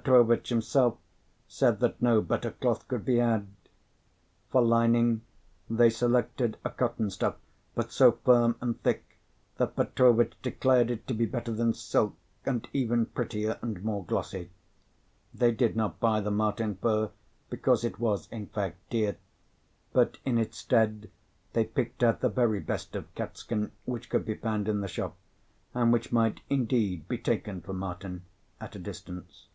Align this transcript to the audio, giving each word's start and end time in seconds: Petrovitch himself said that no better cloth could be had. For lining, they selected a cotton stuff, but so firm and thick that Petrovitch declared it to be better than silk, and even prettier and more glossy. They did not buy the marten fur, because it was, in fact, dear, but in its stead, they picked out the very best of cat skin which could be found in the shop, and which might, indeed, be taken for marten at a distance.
Petrovitch 0.00 0.50
himself 0.50 0.98
said 1.48 1.80
that 1.80 2.00
no 2.00 2.20
better 2.22 2.52
cloth 2.52 2.86
could 2.86 3.04
be 3.04 3.16
had. 3.16 3.48
For 4.52 4.62
lining, 4.62 5.22
they 5.68 5.90
selected 5.90 6.58
a 6.64 6.70
cotton 6.70 7.10
stuff, 7.10 7.34
but 7.74 7.90
so 7.90 8.12
firm 8.12 8.54
and 8.60 8.80
thick 8.84 9.18
that 9.56 9.74
Petrovitch 9.74 10.34
declared 10.42 10.92
it 10.92 11.08
to 11.08 11.14
be 11.14 11.26
better 11.26 11.50
than 11.50 11.74
silk, 11.74 12.14
and 12.46 12.68
even 12.72 13.06
prettier 13.06 13.58
and 13.62 13.82
more 13.82 14.04
glossy. 14.04 14.50
They 15.34 15.50
did 15.50 15.74
not 15.74 15.98
buy 15.98 16.20
the 16.20 16.30
marten 16.30 16.76
fur, 16.76 17.10
because 17.48 17.82
it 17.82 17.98
was, 17.98 18.28
in 18.30 18.46
fact, 18.46 18.76
dear, 18.90 19.16
but 19.92 20.18
in 20.24 20.38
its 20.38 20.58
stead, 20.58 21.10
they 21.52 21.64
picked 21.64 22.04
out 22.04 22.20
the 22.20 22.28
very 22.28 22.60
best 22.60 22.94
of 22.94 23.12
cat 23.16 23.36
skin 23.36 23.72
which 23.86 24.08
could 24.08 24.24
be 24.24 24.36
found 24.36 24.68
in 24.68 24.82
the 24.82 24.86
shop, 24.86 25.16
and 25.74 25.92
which 25.92 26.12
might, 26.12 26.42
indeed, 26.48 27.08
be 27.08 27.18
taken 27.18 27.60
for 27.60 27.72
marten 27.72 28.22
at 28.60 28.76
a 28.76 28.78
distance. 28.78 29.48